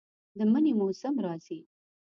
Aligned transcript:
د 0.37 0.39
منی 0.51 0.71
موسم 0.79 1.13
راځي 1.25 1.59